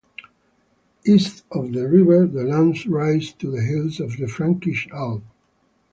East 1.05 1.43
of 1.51 1.73
the 1.73 1.87
river 1.87 2.25
the 2.25 2.43
land 2.43 2.87
rises 2.87 3.33
to 3.33 3.51
the 3.51 3.61
hills 3.61 3.99
of 3.99 4.17
the 4.17 4.27
Frankish 4.27 4.87
Alb. 4.91 5.21